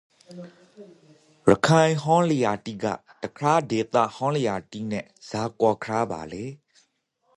[1.49, 2.85] ရခိုင်ဟင်းလျာတိက
[3.21, 6.45] တခြားဒေသကဟင်းလျာတိနန့်ဇာကွာခြားပါလေ